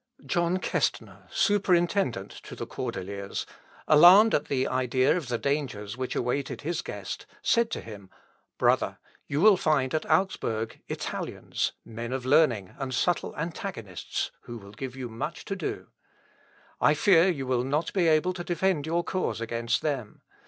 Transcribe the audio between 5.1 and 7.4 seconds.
of the dangers which awaited his guest,